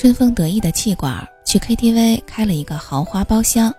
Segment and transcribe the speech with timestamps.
[0.00, 3.74] 春风得意的气管去 KTV 开了一个豪华包厢，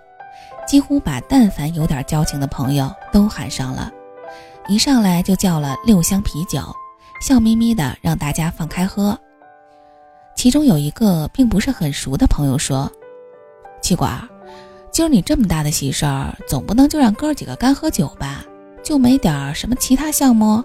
[0.67, 3.89] 几乎把但凡有点交情的朋友都喊上了。
[4.67, 6.59] 一上来就叫了六箱啤酒，
[7.21, 9.17] 笑眯眯的让大家放开喝。
[10.35, 12.91] 其中有一个并不是很熟的朋友说
[13.81, 14.21] ：“气管，
[14.91, 18.43] 今儿你这么大的喜事儿，总不能就让哥几个干喝酒吧？
[18.83, 20.61] 就没点儿什么其他项目？”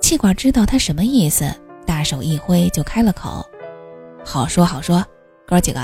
[0.00, 1.52] 气管知道他什么意思，
[1.84, 3.44] 大手一挥就开了口
[4.24, 5.04] ：“好说好说，
[5.46, 5.80] 哥几个，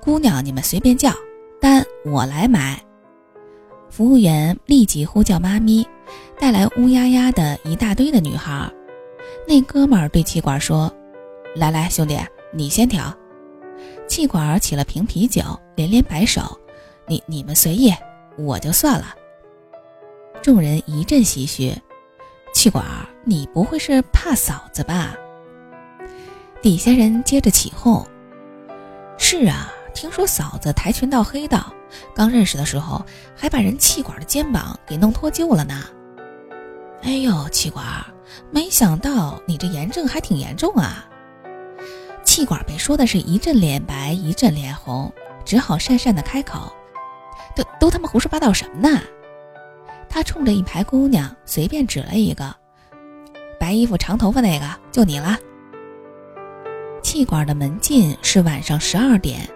[0.00, 1.12] 姑娘你们随便叫，
[1.60, 2.82] 单我来买。”
[3.88, 5.86] 服务员立即呼叫妈咪。
[6.38, 8.70] 带来乌压压的一大堆的女孩，
[9.48, 10.92] 那哥们儿对气管说
[11.56, 12.16] ：“来来，兄弟，
[12.52, 13.12] 你先调。”
[14.06, 15.42] 气管起了瓶啤酒，
[15.74, 16.42] 连连摆手
[17.08, 17.92] ：“你你们随意，
[18.36, 19.14] 我就算了。”
[20.42, 21.74] 众人一阵唏嘘
[22.52, 22.84] ：“气管，
[23.24, 25.16] 你不会是怕嫂子吧？”
[26.62, 28.04] 底下人接着起哄
[29.18, 31.72] ：“是啊，听说嫂子跆拳道黑道，
[32.14, 33.04] 刚认识的时候
[33.36, 35.84] 还把人气管的肩膀给弄脱臼了呢。”
[37.02, 37.84] 哎呦，气管，
[38.50, 41.06] 没想到你这炎症还挺严重啊！
[42.24, 45.12] 气管被说的是一阵脸白一阵脸红，
[45.44, 46.72] 只好讪讪的开口
[47.54, 49.00] ：“都都他妈胡说八道什么呢？”
[50.08, 52.52] 他冲着一排姑娘随便指了一个，
[53.60, 55.38] 白衣服长头发那个就你了。
[57.16, 59.48] 气管的门禁是晚上十二点，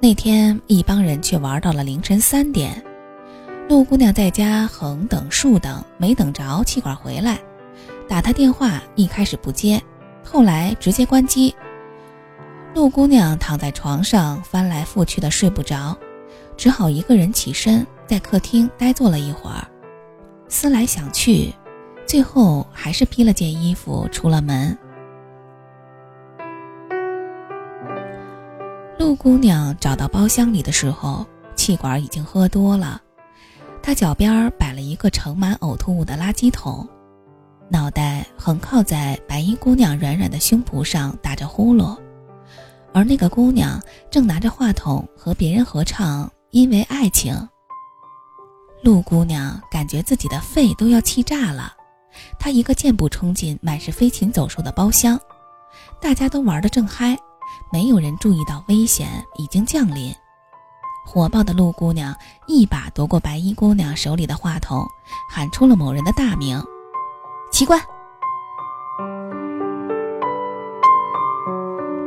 [0.00, 2.84] 那天一帮人却玩到了凌晨三点。
[3.68, 7.38] 陆姑娘在家横等竖等，没等着气管回来，
[8.08, 9.80] 打他电话一开始不接，
[10.24, 11.54] 后来直接关机。
[12.74, 15.96] 陆姑娘躺在床上翻来覆去的睡不着，
[16.56, 19.64] 只好一个人起身在客厅呆坐了一会儿，
[20.48, 21.54] 思来想去，
[22.04, 24.76] 最后还是披了件衣服出了门。
[29.10, 31.26] 陆姑娘找到包厢里的时候，
[31.56, 33.02] 气管已经喝多了。
[33.82, 36.88] 她脚边摆了一个盛满呕吐物的垃圾桶，
[37.68, 41.98] 脑袋横靠在白衣姑娘软软的胸脯上打着呼噜，
[42.94, 43.82] 而那个姑娘
[44.12, 47.34] 正拿着话筒和别人合唱《因为爱情》。
[48.84, 51.72] 陆姑娘感觉自己的肺都要气炸了，
[52.38, 55.18] 她一个箭步冲进满是飞禽走兽的包厢，
[56.00, 57.18] 大家都玩得正嗨，
[57.72, 60.14] 没有人注意到危险已经降临。
[61.06, 62.14] 火爆的陆姑娘
[62.46, 64.86] 一把夺过白衣姑娘手里的话筒，
[65.28, 66.62] 喊出了某人的大名
[67.50, 67.80] ：“奇怪。”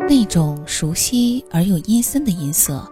[0.07, 2.87] 那种熟悉而又阴森的音色，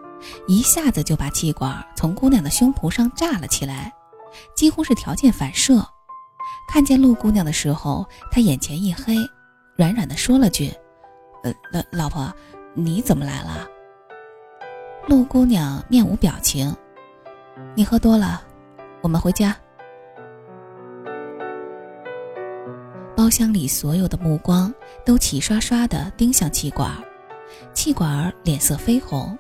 [0.48, 3.94] 一下子就把气管从姑娘的胸脯上炸了起来，
[4.56, 5.86] 几乎是条件反射。
[6.70, 9.16] 看见陆姑娘的时候，他眼前一黑，
[9.78, 10.74] 软软的说了句
[11.44, 12.34] ：“呃，老老婆，
[12.74, 13.68] 你怎么来了？”
[15.08, 16.74] 陆姑娘面无表情，
[17.76, 18.44] 你喝多了，
[19.02, 19.56] 我们回家。
[23.16, 24.74] 包厢里所有的目光
[25.06, 26.92] 都齐刷刷的盯向气管，
[27.74, 29.38] 气管儿脸色绯红，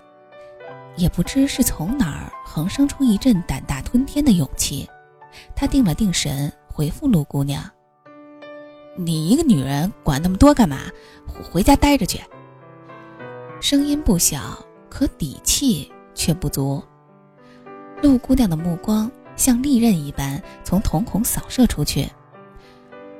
[0.97, 4.87] 也不知是从哪儿横生出一阵胆大吞天的勇气。
[5.55, 7.63] 他定了定神，回复陆姑娘
[8.97, 10.79] ：“你一个女人管那么多干嘛？
[11.25, 12.19] 回家待着去。”
[13.61, 14.57] 声音不小。
[14.89, 16.83] 可底气却不足。
[18.03, 22.09] 陆姑娘的目光像利刃一般从瞳孔扫射出去。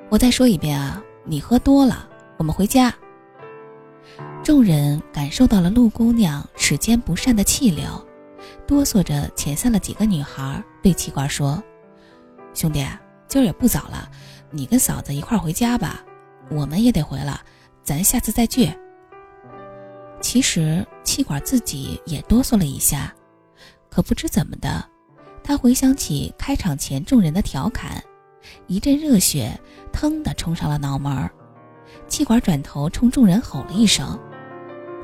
[0.10, 2.94] 我再说一遍啊，你喝多了，我们回家。
[4.44, 7.86] 众人感受到了陆姑娘齿间不善的气流，
[8.68, 11.64] 哆嗦着遣散了几个女孩，对气管说
[12.54, 12.86] ：“兄弟，
[13.30, 14.12] 今儿也不早了，
[14.50, 16.04] 你跟嫂子一块回家吧，
[16.50, 17.40] 我们也得回了，
[17.82, 18.70] 咱下次再聚。”
[20.32, 23.14] 其实气管自己也哆嗦了一下，
[23.90, 24.82] 可不知怎么的，
[25.44, 28.02] 他回想起开场前众人的调侃，
[28.66, 29.52] 一阵热血
[29.92, 31.30] 腾的冲上了脑门。
[32.08, 34.18] 气管转头冲众人吼了一声：“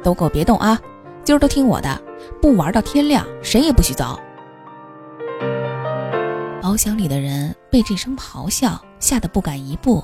[0.02, 0.80] 都给我别动啊！
[1.26, 2.02] 今儿都听我的，
[2.42, 4.18] 不玩到天亮，谁也不许走。”
[6.64, 10.02] 包厢里的人被这声咆哮吓得不敢一步。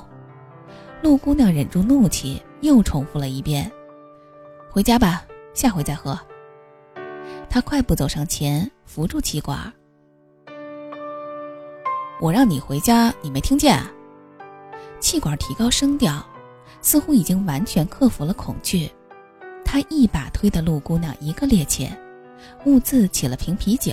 [1.00, 3.72] 陆姑娘忍住怒气，又重复了一遍。
[4.74, 5.24] 回家吧，
[5.54, 6.18] 下回再喝。
[7.48, 9.72] 他快步走上前，扶住气管。
[12.20, 13.80] 我让你回家，你没听见？
[14.98, 16.26] 气管提高声调，
[16.80, 18.90] 似乎已经完全克服了恐惧。
[19.64, 21.88] 他一把推得陆姑娘一个趔趄，
[22.64, 23.92] 兀自起了瓶啤酒。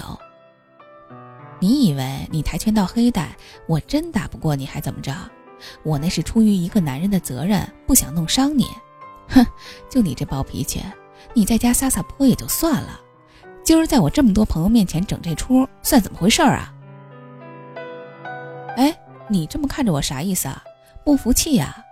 [1.60, 3.38] 你以为你跆拳道黑带，
[3.68, 5.14] 我真打不过你还怎么着？
[5.84, 8.66] 我那是出于一个男人的责任，不想弄伤你。
[9.32, 9.46] 哼，
[9.90, 10.84] 就你这暴脾气，
[11.34, 13.00] 你在家撒撒泼也就算了，
[13.64, 16.74] 今儿在我这么多朋友面前整这出，算怎么回事啊？
[18.78, 18.98] 哎，
[19.30, 20.64] 你这么看着我啥意思啊？
[21.04, 21.84] 不服气呀？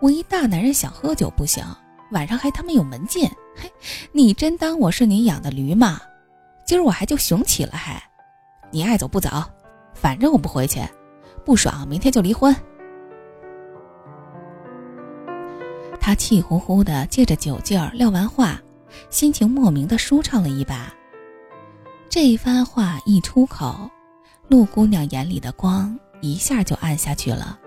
[0.00, 1.64] 我一大男人想喝酒不行，
[2.12, 3.70] 晚上还他妈有门禁，嘿，
[4.12, 6.00] 你真当我是你养的驴吗？
[6.64, 8.02] 今儿我还就雄起了，还，
[8.70, 9.30] 你爱走不走，
[9.94, 10.80] 反正我不回去，
[11.44, 12.54] 不爽明天就离婚。
[16.06, 18.62] 他气呼呼的借着酒劲儿撂完话，
[19.10, 20.94] 心情莫名的舒畅了一把。
[22.08, 23.90] 这一番话一出口，
[24.46, 27.58] 陆姑娘眼里的光一下就暗下去了。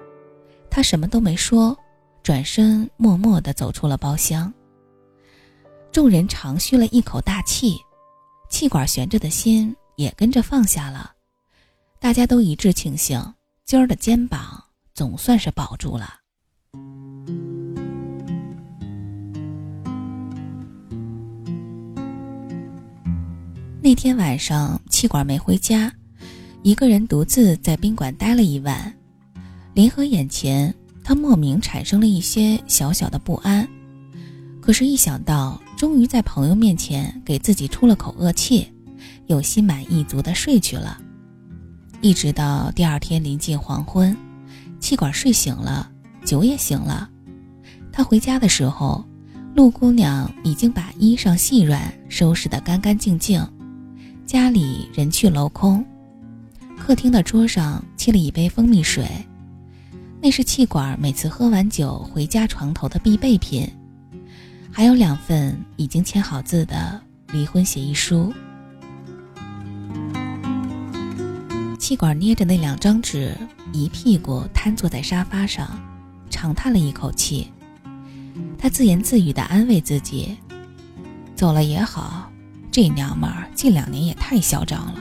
[0.70, 1.78] 她什么都没说，
[2.24, 4.54] 转身默默的走出了包厢。
[5.92, 7.78] 众人长吁了一口大气，
[8.50, 11.12] 气管悬着的心也跟着放下了。
[12.00, 13.22] 大家都一致庆幸，
[13.66, 14.64] 今儿的肩膀
[14.94, 16.14] 总算是保住了。
[23.82, 25.90] 那天晚上，气管没回家，
[26.64, 28.94] 一个人独自在宾馆待了一晚。
[29.74, 33.66] 临河眼前，他莫名产生了一些小小的不安。
[34.60, 38.68] 可是，一想到终于在朋友面前给自己出了口恶气，
[39.28, 41.00] 又心满意足地睡去了。
[42.02, 44.16] 一直到第二天临近黄昏，
[44.82, 45.90] 气管睡醒了，
[46.26, 47.10] 酒也醒了。
[47.94, 49.06] 他回家的时候，
[49.56, 53.42] 陆姑娘已经把衣裳细软收拾得干干净净。
[54.30, 55.84] 家里人去楼空，
[56.78, 59.10] 客厅的桌上沏了一杯蜂蜜水，
[60.22, 63.68] 那是气管每次喝完酒回家床头的必备品，
[64.72, 68.32] 还有两份已经签好字的离婚协议书。
[71.80, 73.36] 气管捏着那两张纸，
[73.74, 75.68] 一屁股瘫坐在沙发上，
[76.30, 77.52] 长叹了一口气。
[78.60, 80.38] 他自言自语地安慰自己
[81.36, 82.29] ：“走了也好。”
[82.72, 85.00] 这娘们儿近两年也太嚣张了，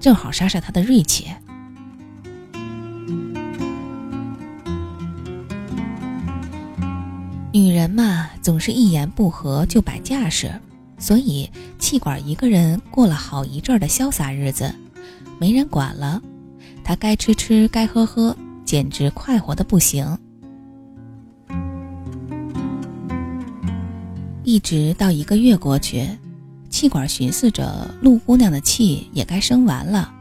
[0.00, 1.26] 正好杀杀她的锐气。
[7.52, 10.50] 女人嘛，总是一言不合就摆架势，
[10.98, 14.74] 所以气管一个人过了好一阵的潇洒日子，
[15.38, 16.22] 没人管了，
[16.84, 20.18] 她该吃吃，该喝喝，简直快活的不行。
[24.44, 26.08] 一直到一个月过去。
[26.78, 30.12] 气管寻思着，陆姑娘的气也该生完了，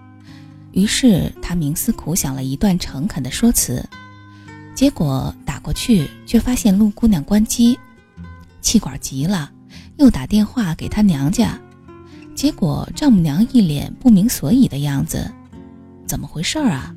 [0.71, 3.87] 于是他冥思苦想了一段诚恳的说辞，
[4.73, 7.77] 结果打过去却发现陆姑娘关机，
[8.59, 9.51] 气管急了，
[9.97, 11.59] 又打电话给他娘家，
[12.33, 15.31] 结果丈母娘一脸不明所以的样子，
[16.07, 16.91] 怎么回事啊？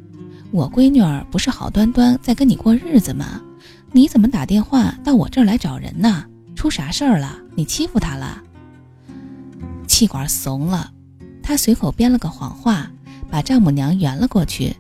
[0.53, 3.39] 我闺女儿不是好端端在跟你过日子吗？
[3.93, 6.25] 你怎么打电话到我这儿来找人呢？
[6.57, 7.37] 出啥事儿了？
[7.55, 8.43] 你欺负她了？
[10.01, 10.91] 气管怂了，
[11.43, 12.91] 他随口编了个谎话，
[13.31, 14.75] 把丈母娘圆了过去。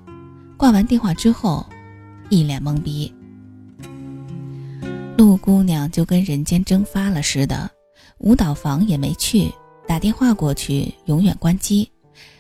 [0.57, 1.67] 挂完电话之后，
[2.31, 3.15] 一脸懵逼。
[5.19, 7.71] 陆姑娘就跟人间蒸发了似的，
[8.21, 9.53] 舞蹈房也没去，
[9.87, 11.93] 打电话过去永远关机，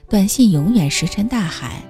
[0.08, 1.82] 短信永远石沉大海。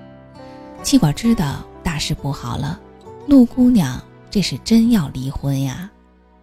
[0.82, 2.80] 气管知道大事不好了，
[3.28, 5.88] 陆姑娘这是真要离婚呀！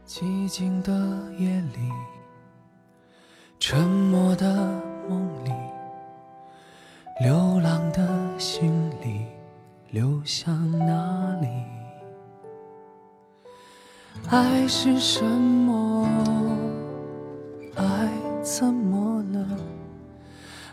[0.08, 0.94] 寂静的
[1.38, 1.92] 夜里。
[3.60, 4.54] 沉默的
[5.10, 5.52] 梦里，
[7.20, 8.72] 流浪的心
[9.02, 9.26] 里，
[9.90, 11.48] 流向哪里？
[14.30, 16.08] 爱是什么？
[17.76, 17.84] 爱
[18.44, 19.46] 怎么了？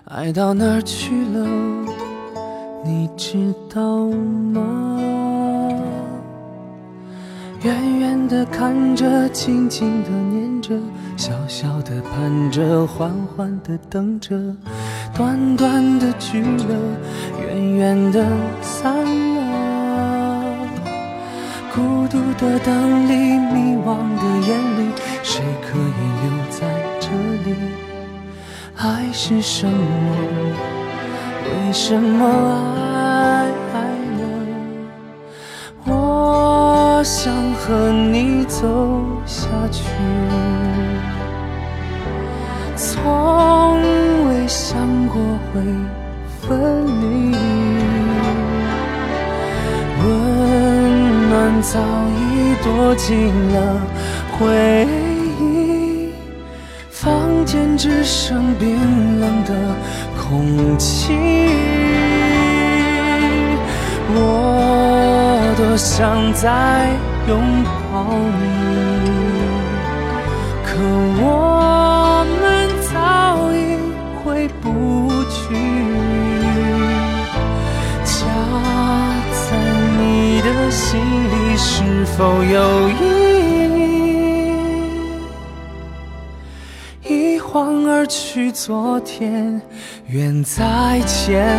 [0.04, 1.46] 爱到哪儿去了？
[2.84, 4.93] 你知道吗？
[7.64, 10.74] 远远的看着，轻轻的念着。
[11.16, 14.36] 小小的盼着，缓缓的等着，
[15.16, 16.66] 短短的聚了，
[17.40, 18.22] 远远的
[18.60, 20.44] 散了。
[21.74, 24.92] 孤独的灯里，迷惘的眼里，
[25.22, 26.68] 谁可以留在
[27.00, 27.08] 这
[27.48, 27.56] 里？
[28.76, 29.74] 爱是什么？
[31.46, 32.26] 为什么
[32.94, 33.48] 爱
[37.66, 38.66] 和你走
[39.24, 39.84] 下去。
[42.76, 43.80] 从
[44.28, 45.16] 未想过
[45.48, 45.62] 会
[46.42, 47.34] 分离，
[50.02, 50.04] 温
[51.30, 53.80] 暖早已躲进了
[54.32, 54.86] 回
[55.40, 56.12] 忆，
[56.90, 58.76] 房间只剩冰
[59.20, 59.54] 冷的
[60.22, 61.14] 空气。
[64.16, 66.90] 我多想再
[67.26, 68.42] 拥抱你。
[70.64, 70.76] 可
[71.22, 71.24] 我
[72.40, 72.42] 们
[72.92, 72.92] 早
[73.52, 73.56] 已
[74.22, 74.22] 回
[74.60, 74.64] 不
[75.30, 75.34] 去。
[78.04, 78.12] 家
[79.32, 79.46] 在
[79.98, 80.02] 你
[80.42, 82.92] 的心里是否有意
[87.02, 87.14] 义？
[87.36, 89.60] 一晃而去，昨天
[90.08, 91.58] 远在千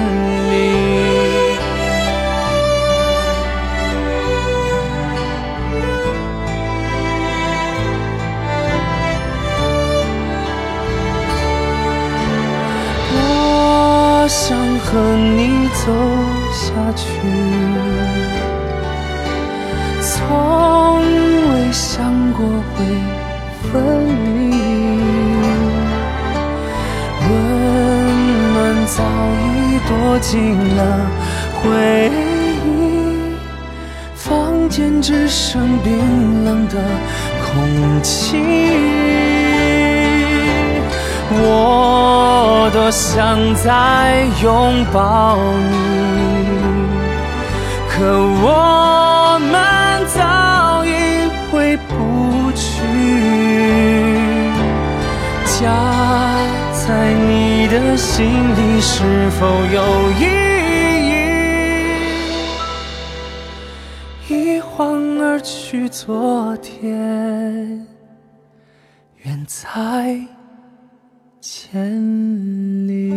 [0.52, 1.05] 里。
[14.48, 15.92] 想和你走
[16.54, 17.08] 下去，
[20.00, 21.02] 从
[21.50, 22.86] 未想过会
[23.64, 23.74] 分
[24.36, 24.54] 离。
[27.28, 27.28] 温
[28.54, 29.02] 暖早
[29.42, 29.44] 已
[29.88, 30.80] 躲进了
[31.64, 31.66] 回
[32.68, 33.34] 忆，
[34.14, 36.76] 房间只剩冰冷的
[37.42, 38.38] 空气。
[41.32, 45.74] 我多想再拥抱你，
[47.90, 47.96] 可
[48.44, 50.90] 我们早已
[51.52, 52.62] 回不去。
[55.60, 55.62] 家
[56.74, 60.24] 在你的心里是否有意
[64.30, 64.34] 义？
[64.58, 67.88] 一晃而去，昨天
[69.24, 70.20] 远在。
[71.48, 73.15] 千里。